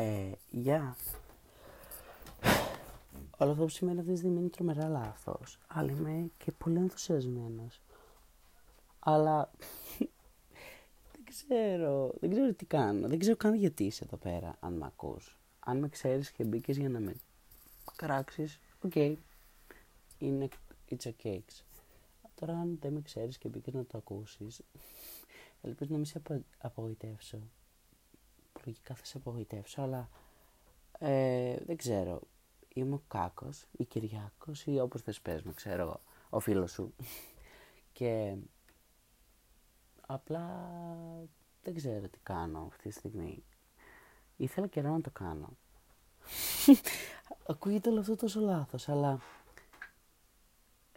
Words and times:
Ε, 0.00 0.32
γεια. 0.50 0.96
Όλο 3.38 3.50
αυτό 3.50 3.62
που 3.62 3.68
συμβαίνει 3.68 3.98
αυτή 3.98 4.12
τη 4.12 4.18
στιγμή 4.18 4.38
είναι 4.38 4.48
τρομερά 4.48 4.88
λάθος. 4.88 5.58
Αλλά 5.66 5.90
είμαι 5.90 6.30
και 6.38 6.52
πολύ 6.52 6.76
ενθουσιασμένος. 6.76 7.80
Αλλά 8.98 9.50
δεν 11.12 11.24
ξέρω, 11.24 12.14
δεν 12.20 12.30
ξέρω 12.30 12.52
τι 12.52 12.64
κάνω. 12.64 13.08
Δεν 13.08 13.18
ξέρω 13.18 13.36
καν 13.36 13.54
γιατί 13.54 13.84
είσαι 13.84 14.04
εδώ 14.04 14.16
πέρα, 14.16 14.56
αν 14.60 14.72
με 14.72 14.86
ακούς. 14.86 15.38
Αν 15.60 15.78
με 15.78 15.88
ξέρεις 15.88 16.30
και 16.30 16.44
μπήκες 16.44 16.76
για 16.76 16.88
να 16.88 17.00
με 17.00 17.14
κράξεις, 17.96 18.60
OK. 18.80 18.92
Okay. 18.94 19.14
Είναι, 20.18 20.48
it's 20.90 21.10
okay. 21.22 21.40
Τώρα 22.34 22.52
αν 22.52 22.78
δεν 22.80 22.92
με 22.92 23.00
ξέρεις 23.00 23.38
και 23.38 23.48
μπήκες 23.48 23.74
να 23.74 23.84
το 23.84 23.98
ακούσεις, 23.98 24.62
ελπίζω 25.62 25.90
να 25.90 25.96
μην 25.96 26.06
σε 26.06 26.22
απογοητεύσω. 26.58 27.38
Λογικά 28.64 28.94
θα 28.94 29.04
σε 29.04 29.16
απογοητεύσω, 29.16 29.82
αλλά 29.82 30.08
ε, 30.98 31.56
δεν 31.66 31.76
ξέρω. 31.76 32.20
Είμαι 32.74 32.94
ο 32.94 33.02
Κάκος 33.08 33.66
ή 33.72 33.84
Κυριάκος 33.84 34.66
ή 34.66 34.78
όπως 34.78 35.02
θες 35.02 35.20
πες 35.20 35.42
με, 35.42 35.52
ξέρω 35.52 35.82
εγώ, 35.82 36.00
ο 36.30 36.40
φίλος 36.40 36.70
σου. 36.72 36.94
και 37.92 38.36
απλά 40.06 40.68
δεν 41.62 41.74
ξέρω 41.74 42.08
τι 42.08 42.18
κάνω 42.22 42.66
αυτή 42.70 42.88
τη 42.88 42.94
στιγμή. 42.94 43.44
Ήθελα 44.36 44.66
καιρό 44.66 44.90
να 44.90 45.00
το 45.00 45.10
κάνω. 45.10 45.48
Ακούγεται 47.46 47.88
όλο 47.88 48.00
αυτό 48.00 48.16
τόσο 48.16 48.40
λάθος, 48.40 48.88
αλλά 48.88 49.20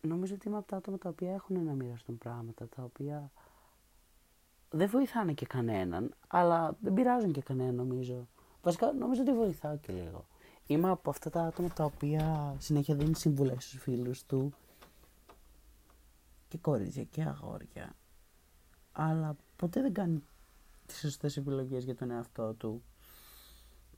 νομίζω 0.02 0.34
ότι 0.36 0.48
είμαι 0.48 0.58
από 0.58 0.67
τα 0.67 0.77
άτομα 0.77 0.98
τα 0.98 1.09
οποία 1.09 1.34
έχουν 1.34 1.64
να 1.64 1.73
μοιραστούν 1.73 2.17
πράγματα, 2.17 2.67
τα 2.67 2.84
οποία 2.84 3.31
δεν 4.76 4.90
βοηθάνε 4.90 5.34
και 5.34 5.45
κανέναν, 5.45 6.13
αλλά 6.27 6.77
δεν 6.81 6.94
πειράζουν 6.94 7.31
και 7.31 7.41
κανέναν 7.41 7.76
νομίζω. 7.76 8.27
Βασικά 8.62 8.94
νομίζω 8.94 9.22
ότι 9.22 9.34
βοηθάω 9.34 9.77
και 9.77 9.94
λίγο. 9.94 10.26
Είμαι 10.68 10.90
από 10.90 11.09
αυτά 11.09 11.30
τα 11.30 11.41
άτομα 11.41 11.70
τα 11.70 11.84
οποία 11.84 12.55
συνέχεια 12.59 12.95
δίνει 12.95 13.16
συμβουλές 13.16 13.64
στους 13.64 13.81
φίλους 13.81 14.25
του 14.25 14.53
και 16.47 16.58
κορίτσια 16.58 17.03
και 17.03 17.22
αγόρια. 17.22 17.95
Αλλά 18.92 19.36
ποτέ 19.56 19.81
δεν 19.81 19.94
κάνει 19.94 20.23
τις 20.86 21.00
σωστές 21.00 21.38
επιλογές 21.38 21.84
για 21.84 21.95
τον 21.95 22.12
εαυτό 22.12 22.53
του. 22.53 22.84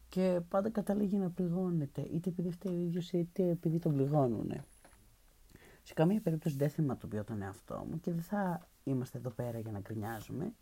Και 0.10 0.42
πάντα 0.50 0.70
καταλήγει 0.70 1.18
να 1.18 1.30
πληγώνεται, 1.30 2.02
είτε 2.02 2.30
επειδή 2.30 2.52
φταίει 2.52 2.76
ο 2.76 2.80
ίδιος 2.80 3.12
είτε 3.12 3.50
επειδή 3.50 3.80
τον 3.80 3.94
πληγώνουν. 3.94 4.52
Σε 5.84 5.94
καμία 5.94 6.22
περίπτωση 6.22 6.56
δεν 6.56 6.70
θυματοποιώ 6.70 7.24
τον 7.24 7.42
εαυτό 7.42 7.86
μου 7.90 8.00
και 8.00 8.12
δεν 8.12 8.24
θα 8.24 8.68
είμαστε 8.84 9.18
εδώ 9.18 9.30
πέρα 9.30 9.60
για 9.60 9.72
να 9.72 9.80
γκρινιάζουμε. 9.80 10.54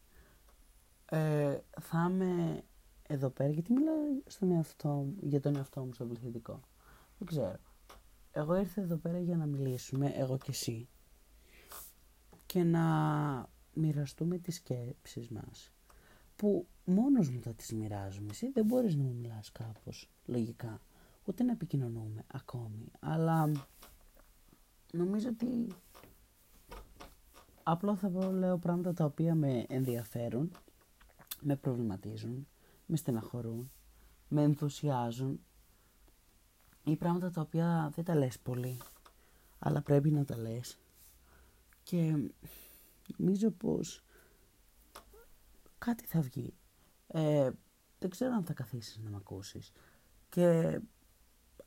Ε, 1.13 1.61
θα 1.81 2.07
είμαι 2.11 2.63
εδώ 3.07 3.29
πέρα 3.29 3.49
γιατί 3.49 3.73
μιλάω 3.73 3.95
στον 4.25 4.51
εαυτό 4.51 4.87
μου, 4.89 5.15
για 5.21 5.39
τον 5.39 5.55
εαυτό 5.55 5.83
μου 5.83 5.93
στο 5.93 6.05
πληθυντικό. 6.05 6.59
Δεν 7.17 7.27
ξέρω. 7.27 7.59
Εγώ 8.31 8.55
ήρθα 8.55 8.81
εδώ 8.81 8.95
πέρα 8.95 9.19
για 9.19 9.37
να 9.37 9.45
μιλήσουμε, 9.45 10.07
εγώ 10.15 10.37
και 10.37 10.51
εσύ, 10.51 10.87
και 12.45 12.63
να 12.63 12.85
μοιραστούμε 13.73 14.37
τις 14.37 14.55
σκέψεις 14.55 15.29
μας, 15.29 15.71
που 16.35 16.67
μόνος 16.85 17.29
μου 17.29 17.41
θα 17.41 17.53
τις 17.53 17.73
μοιράζουμε. 17.73 18.29
Εσύ 18.29 18.51
δεν 18.51 18.65
μπορείς 18.65 18.95
να 18.95 19.03
μου 19.03 19.13
μιλάς 19.13 19.51
κάπως, 19.51 20.09
λογικά, 20.25 20.81
ούτε 21.25 21.43
να 21.43 21.51
επικοινωνούμε 21.51 22.23
ακόμη, 22.27 22.91
αλλά 22.99 23.51
νομίζω 24.91 25.29
ότι 25.29 25.67
απλά 27.63 27.95
θα 27.95 28.31
λέω 28.31 28.57
πράγματα 28.57 28.93
τα 28.93 29.05
οποία 29.05 29.35
με 29.35 29.65
ενδιαφέρουν, 29.67 30.51
με 31.43 31.55
προβληματίζουν, 31.55 32.47
με 32.85 32.97
στεναχωρούν, 32.97 33.71
με 34.27 34.41
ενθουσιάζουν 34.41 35.39
ή 36.83 36.95
πράγματα 36.95 37.31
τα 37.31 37.41
οποία 37.41 37.91
δεν 37.95 38.03
τα 38.03 38.15
λες 38.15 38.39
πολύ, 38.39 38.77
αλλά 39.59 39.81
πρέπει 39.81 40.11
να 40.11 40.25
τα 40.25 40.37
λες. 40.37 40.77
Και 41.83 42.31
νομίζω 43.17 43.51
πως 43.51 44.03
κάτι 45.77 46.05
θα 46.05 46.21
βγει. 46.21 46.53
Ε, 47.07 47.49
δεν 47.99 48.09
ξέρω 48.09 48.33
αν 48.33 48.45
θα 48.45 48.53
καθίσεις 48.53 48.97
να 48.97 49.09
με 49.09 49.15
ακούσεις. 49.15 49.71
Και 50.29 50.79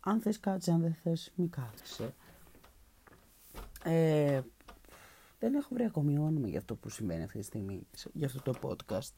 αν 0.01 0.21
θες 0.21 0.41
κάτσε, 0.41 0.71
αν 0.71 0.81
δεν 0.81 0.95
θες 0.95 1.33
μη 1.35 1.49
κάθεσαι. 1.49 2.15
Ε, 3.85 4.41
δεν 5.39 5.55
έχω 5.55 5.69
βρει 5.75 5.85
ακόμη 5.85 6.19
όνομα 6.19 6.49
για 6.49 6.59
αυτό 6.59 6.77
που 6.77 6.89
συμβαίνει 6.89 7.23
αυτή 7.23 7.39
τη 7.39 7.45
στιγμή, 7.45 7.87
για 8.13 8.27
αυτό 8.27 8.53
το 8.53 8.59
podcast. 8.63 9.13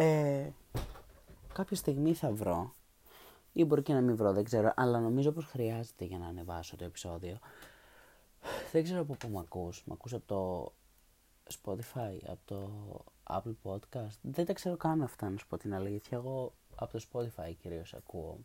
Ε, 0.00 0.50
κάποια 1.52 1.76
στιγμή 1.76 2.14
θα 2.14 2.32
βρω 2.32 2.74
ή 3.52 3.64
μπορεί 3.64 3.82
και 3.82 3.92
να 3.92 4.00
μην 4.00 4.16
βρω, 4.16 4.32
δεν 4.32 4.44
ξέρω, 4.44 4.72
αλλά 4.76 5.00
νομίζω 5.00 5.32
πως 5.32 5.44
χρειάζεται 5.44 6.04
για 6.04 6.18
να 6.18 6.26
ανεβάσω 6.26 6.76
το 6.76 6.84
επεισόδιο. 6.84 7.38
Δεν 8.72 8.82
ξέρω 8.82 9.00
από 9.00 9.14
πού 9.14 9.28
με 9.28 9.38
ακούς, 9.38 9.82
με 9.86 9.92
ακούς 9.92 10.12
από 10.12 10.26
το 10.26 10.72
Spotify, 11.54 12.18
από 12.26 12.40
το 12.44 12.70
Apple 13.22 13.54
Podcast. 13.62 14.18
Δεν 14.22 14.44
τα 14.44 14.52
ξέρω 14.52 14.76
καν 14.76 15.02
αυτά 15.02 15.30
να 15.30 15.36
σου 15.36 15.46
πω 15.46 15.56
την 15.56 15.74
αλήθεια. 15.74 16.18
Εγώ 16.18 16.52
από 16.74 16.98
το 16.98 17.04
Spotify 17.12 17.54
κυρίως 17.58 17.94
ακούω. 17.94 18.38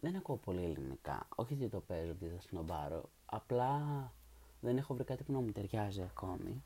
Δεν 0.00 0.16
ακούω 0.16 0.36
πολύ 0.36 0.64
ελληνικά. 0.64 1.28
Όχι 1.36 1.54
ότι 1.54 1.68
το 1.68 1.80
παίζω, 1.80 2.10
ότι 2.10 2.26
θα 2.26 2.40
σνομπάρω. 2.40 3.10
Απλά 3.26 4.12
δεν 4.60 4.76
έχω 4.76 4.94
βρει 4.94 5.04
κάτι 5.04 5.22
που 5.22 5.32
να 5.32 5.40
μου 5.40 5.52
ταιριάζει 5.52 6.02
ακόμη. 6.02 6.64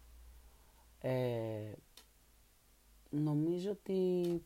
Ε, 0.98 1.72
νομίζω 3.10 3.70
ότι 3.70 4.42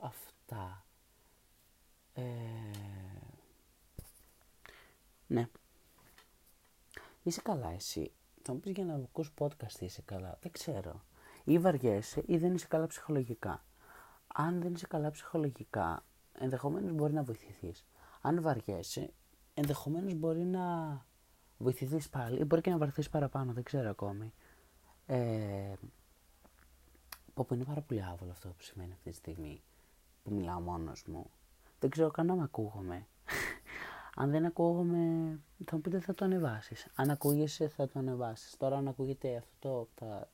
αυτά. 0.00 0.86
Ε, 2.12 2.22
ναι. 5.26 5.48
Είσαι 7.22 7.40
καλά 7.40 7.70
εσύ. 7.70 8.12
Θα 8.42 8.52
μου 8.52 8.60
πεις 8.60 8.72
για 8.72 8.84
να 8.84 8.94
ακούς 8.94 9.32
podcast 9.38 9.80
είσαι 9.80 10.02
καλά. 10.04 10.38
Δεν 10.40 10.52
ξέρω. 10.52 11.04
Ή 11.44 11.58
βαριέσαι 11.58 12.22
ή 12.26 12.36
δεν 12.36 12.54
είσαι 12.54 12.66
καλά 12.66 12.86
ψυχολογικά. 12.86 13.64
Αν 14.26 14.60
δεν 14.60 14.72
είσαι 14.74 14.86
καλά 14.86 15.10
ψυχολογικά, 15.10 16.04
ενδεχομένως 16.38 16.92
μπορεί 16.92 17.12
να 17.12 17.22
βοηθηθείς. 17.22 17.84
Αν 18.20 18.42
βαριέσαι, 18.42 19.12
ενδεχομένως 19.54 20.14
μπορεί 20.14 20.44
να 20.44 21.06
βοηθηθείς 21.58 22.08
πάλι 22.08 22.40
ή 22.40 22.44
μπορεί 22.44 22.60
και 22.60 22.70
να 22.70 22.78
βαρθείς 22.78 23.08
παραπάνω, 23.08 23.52
δεν 23.52 23.62
ξέρω 23.62 23.90
ακόμη. 23.90 24.32
Ε, 25.06 25.72
πω 27.42 27.54
είναι 27.54 27.64
πάρα 27.64 27.80
πολύ 27.80 28.04
άβολο 28.04 28.30
αυτό 28.30 28.48
που 28.48 28.62
σημαίνει 28.62 28.92
αυτή 28.92 29.10
τη 29.10 29.16
στιγμή 29.16 29.62
που 30.22 30.34
μιλάω 30.34 30.60
μόνος 30.60 31.04
μου. 31.06 31.30
Δεν 31.80 31.90
ξέρω 31.90 32.10
καν 32.10 32.30
αν 32.30 32.40
ακούγομαι. 32.42 33.06
αν 34.20 34.30
δεν 34.30 34.44
ακούγομαι, 34.44 34.98
θα 35.64 35.76
μου 35.76 35.80
πείτε 35.80 36.00
θα 36.00 36.14
το 36.14 36.24
ανεβάσεις. 36.24 36.86
Αν 36.94 37.10
ακούγεσαι 37.10 37.68
θα 37.68 37.88
το 37.88 37.98
ανεβάσεις. 37.98 38.56
Τώρα 38.56 38.76
αν 38.76 38.88
ακούγεται 38.88 39.36
αυτό 39.36 39.58
το, 39.68 39.88
τα 39.94 40.28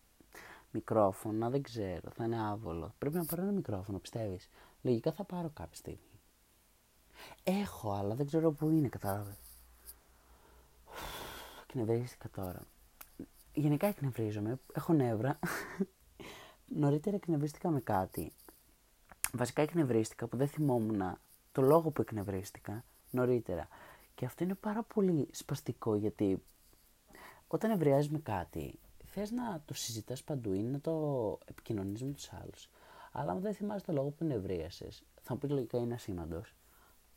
μικρόφωνα, 0.70 1.50
δεν 1.50 1.62
ξέρω, 1.62 2.10
θα 2.10 2.24
είναι 2.24 2.40
άβολο. 2.40 2.94
Πρέπει 2.98 3.16
να 3.16 3.24
πάρω 3.24 3.42
ένα 3.42 3.52
μικρόφωνο, 3.52 3.98
πιστεύεις; 3.98 4.48
Λογικά 4.82 5.12
θα 5.12 5.24
πάρω 5.24 5.50
κάποια 5.54 5.76
στιγμή. 5.76 6.20
Έχω, 7.42 7.92
αλλά 7.92 8.14
δεν 8.14 8.26
ξέρω 8.26 8.52
πού 8.52 8.70
είναι, 8.70 8.88
κατάλαβε. 8.88 9.36
Εκνευρίστηκα 11.68 12.28
τώρα. 12.30 12.62
Γενικά 13.52 13.86
εκνευρίζομαι, 13.86 14.60
έχω 14.72 14.92
νεύρα. 14.92 15.38
Νωρίτερα 16.75 17.16
εκνευρίστηκα 17.16 17.70
με 17.70 17.81
κάτι. 17.81 18.32
Βασικά 19.32 19.62
εκνευρίστηκα 19.62 20.26
που 20.26 20.36
δεν 20.36 20.48
θυμόμουν 20.48 21.19
το 21.53 21.62
λόγο 21.62 21.91
που 21.91 22.00
εκνευρίστηκα 22.00 22.84
νωρίτερα. 23.10 23.69
Και 24.14 24.25
αυτό 24.25 24.44
είναι 24.44 24.54
πάρα 24.54 24.82
πολύ 24.82 25.28
σπαστικό 25.32 25.94
γιατί 25.94 26.42
όταν 27.47 27.70
ευρεάζει 27.70 28.09
με 28.10 28.19
κάτι, 28.19 28.78
θες 29.04 29.30
να 29.30 29.62
το 29.64 29.75
συζητάς 29.75 30.22
παντού 30.22 30.53
ή 30.53 30.62
να 30.62 30.80
το 30.80 31.38
επικοινωνείς 31.44 32.03
με 32.03 32.12
τους 32.12 32.32
άλλους. 32.32 32.70
Αλλά 33.12 33.32
αν 33.32 33.41
δεν 33.41 33.54
θυμάσαι 33.54 33.84
το 33.84 33.92
λόγο 33.92 34.09
που 34.09 34.25
νευρίασε, 34.25 34.88
θα 35.22 35.33
μου 35.33 35.39
πεις 35.39 35.50
λογικά 35.50 35.78
είναι 35.78 35.94
ασήμαντος. 35.94 36.54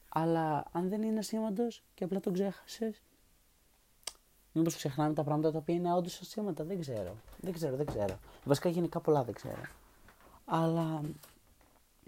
Αλλά 0.10 0.66
αν 0.72 0.90
δεν 0.90 1.02
είναι 1.02 1.20
ασήμαντος 1.20 1.84
και 1.94 2.04
απλά 2.04 2.20
τον 2.20 2.34
ξέχασες, 2.34 3.02
Μήπως 4.54 4.76
ξεχνάμε 4.76 5.14
τα 5.14 5.24
πράγματα 5.24 5.52
τα 5.52 5.58
οποία 5.58 5.76
είναι 5.76 5.94
όντως 5.94 6.20
ασήμαντα, 6.22 6.64
δεν 6.64 6.80
ξέρω. 6.80 7.16
Δεν 7.42 7.54
ξέρω, 7.54 7.76
δεν 7.76 7.86
ξέρω. 7.86 8.20
Βασικά 8.46 8.70
γενικά 8.70 9.00
πολλά 9.00 9.24
δεν 9.24 9.34
ξέρω. 9.34 9.62
Αλλά 10.46 11.02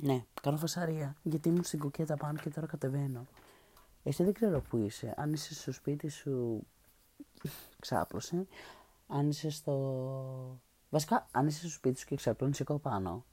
ναι, 0.02 0.24
κάνω 0.42 0.58
φασαρία. 0.58 1.16
Γιατί 1.24 1.50
ήμουν 1.50 1.64
στην 1.64 1.80
κουκέτα 1.80 2.18
πάνω 2.18 2.40
και 2.40 2.50
τώρα 2.50 2.68
κατεβαίνω. 2.68 3.26
Εσύ 4.04 4.24
δεν 4.24 4.34
ξέρω 4.34 4.62
που 4.62 4.78
είσαι. 4.78 5.14
Αν 5.18 5.34
είσαι 5.34 5.54
στο 5.54 5.72
σπίτι 5.72 6.08
σου, 6.08 6.62
ξάπλωσε. 7.80 8.48
Αν 9.08 9.30
είσαι 9.30 9.50
στο. 9.50 10.60
Βασικά, 10.90 11.28
αν 11.32 11.48
είσαι 11.48 11.60
στο 11.60 11.70
σπίτι 11.70 12.00
σου 12.00 12.06
και 12.06 12.16
ξαπλώνεις 12.16 12.60
εγώ 12.60 12.78
πάνω 12.78 13.26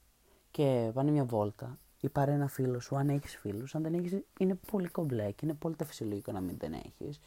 και 0.51 0.91
πάνε 0.93 1.11
μια 1.11 1.25
βόλτα 1.25 1.77
ή 1.99 2.09
πάρε 2.09 2.31
ένα 2.31 2.47
φίλο 2.47 2.79
σου, 2.79 2.95
αν 2.95 3.09
έχεις 3.09 3.35
φίλους. 3.37 3.75
Αν 3.75 3.81
δεν 3.81 3.93
έχεις, 3.93 4.17
είναι 4.39 4.55
πολύ 4.71 4.87
κομπλέ 4.87 5.31
και 5.31 5.45
είναι 5.45 5.53
πολύ 5.53 5.75
τα 5.75 5.85
φυσιολογικό 5.85 6.31
να 6.31 6.41
μην 6.41 6.57
δεν 6.57 6.73
έχεις. 6.73 7.19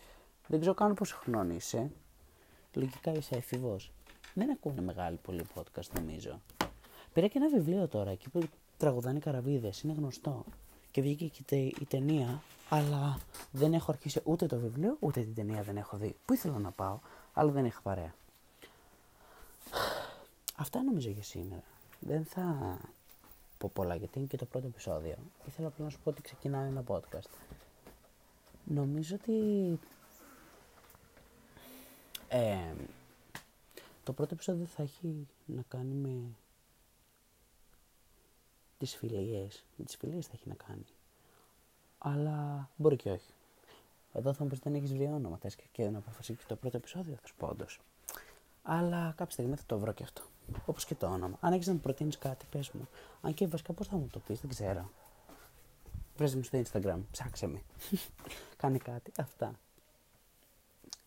Δεν 0.46 0.60
ξέρω 0.60 0.74
καν 0.74 0.94
πόσο 0.94 1.16
χρόνο 1.16 1.54
είσαι. 1.54 1.90
Λογικά 2.74 3.12
είσαι 3.12 3.34
εφηβός. 3.34 3.90
Δεν 4.34 4.50
ακούνε 4.50 4.80
μεγάλη 4.80 5.16
πολύ 5.16 5.46
podcast 5.54 5.90
νομίζω. 5.94 6.40
Πήρα 7.12 7.26
και 7.26 7.38
ένα 7.38 7.48
βιβλίο 7.48 7.88
τώρα 7.88 8.10
εκεί 8.10 8.28
που 8.28 8.48
τραγουδάνε 8.76 9.18
καραβίδες, 9.18 9.80
είναι 9.80 9.92
γνωστό. 9.92 10.44
Και 10.90 11.00
βγήκε 11.00 11.26
και 11.46 11.56
η 11.56 11.86
ταινία, 11.88 12.42
αλλά 12.68 13.18
δεν 13.52 13.74
έχω 13.74 13.90
αρχίσει 13.90 14.20
ούτε 14.24 14.46
το 14.46 14.58
βιβλίο, 14.58 14.96
ούτε 15.00 15.20
την 15.20 15.34
ταινία 15.34 15.62
δεν 15.62 15.76
έχω 15.76 15.96
δει. 15.96 16.16
Πού 16.24 16.32
ήθελα 16.32 16.58
να 16.58 16.70
πάω, 16.70 16.98
αλλά 17.32 17.50
δεν 17.50 17.64
είχα 17.64 17.80
παρέα. 17.80 18.14
Αυτά 20.56 20.82
νομίζω 20.82 21.10
για 21.10 21.22
σήμερα. 21.22 21.62
Δεν 22.00 22.24
θα 22.24 22.78
πω 23.58 23.70
πολλά 23.74 23.94
γιατί 23.94 24.18
είναι 24.18 24.28
και 24.28 24.36
το 24.36 24.44
πρώτο 24.44 24.66
επεισόδιο. 24.66 25.16
Ήθελα 25.46 25.68
απλά 25.68 25.84
να 25.84 25.90
σου 25.90 25.98
πω 26.04 26.10
ότι 26.10 26.22
ξεκινάει 26.22 26.68
ένα 26.68 26.84
podcast. 26.86 27.30
Νομίζω 28.64 29.16
ότι 29.20 29.32
ε, 32.36 32.74
το 34.04 34.12
πρώτο 34.12 34.34
επεισόδιο 34.34 34.66
θα 34.66 34.82
έχει 34.82 35.26
να 35.46 35.62
κάνει 35.68 35.94
με 35.94 36.22
τις 38.78 38.96
φιλίες. 38.96 39.64
Με 39.76 39.84
τις 39.84 39.96
φιλίες 39.96 40.26
θα 40.26 40.32
έχει 40.34 40.48
να 40.48 40.54
κάνει. 40.54 40.86
Αλλά 41.98 42.70
μπορεί 42.76 42.96
και 42.96 43.10
όχι. 43.10 43.32
Εδώ 44.12 44.32
θα 44.32 44.42
μου 44.42 44.50
πεις 44.50 44.58
δεν 44.58 44.74
έχεις 44.74 44.92
βρει 44.92 45.04
όνομα. 45.04 45.36
Θες 45.36 45.56
και 45.72 45.88
να 45.88 45.98
αποφασίσεις 45.98 46.46
το 46.46 46.56
πρώτο 46.56 46.76
επεισόδιο 46.76 47.16
θα 47.20 47.26
σου 47.26 47.34
πω 47.38 47.46
όντως. 47.46 47.80
Αλλά 48.62 49.14
κάποια 49.16 49.32
στιγμή 49.32 49.56
θα 49.56 49.62
το 49.66 49.78
βρω 49.78 49.92
και 49.92 50.02
αυτό. 50.02 50.22
Όπως 50.66 50.84
και 50.84 50.94
το 50.94 51.06
όνομα. 51.06 51.38
Αν 51.40 51.52
έχεις 51.52 51.66
να 51.66 51.72
μου 51.72 51.80
προτείνεις 51.80 52.18
κάτι, 52.18 52.46
πες 52.50 52.70
μου. 52.70 52.88
Αν 53.20 53.34
και 53.34 53.46
βασικά 53.46 53.72
πώς 53.72 53.86
θα 53.86 53.96
μου 53.96 54.06
το 54.12 54.18
πεις, 54.18 54.40
δεν 54.40 54.50
ξέρω. 54.50 54.90
Βρες 56.16 56.34
μου 56.34 56.42
στο 56.42 56.62
Instagram, 56.62 56.98
ψάξε 57.10 57.46
με. 57.46 57.62
Κάνε 58.60 58.78
κάτι. 58.78 59.12
Αυτά. 59.16 59.54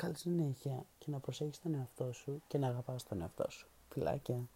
Καλή 0.02 0.18
συνέχεια 0.18 0.86
και 0.98 1.12
να 1.12 1.20
προσέχεις 1.20 1.60
τον 1.60 1.76
εαυτό 1.76 2.14
σου 2.14 2.42
και 2.48 2.58
να 2.58 2.68
αγαπάς 2.68 3.04
τον 3.04 3.22
εαυτό 3.22 3.46
σου. 3.50 3.68
Φιλάκια. 3.90 4.48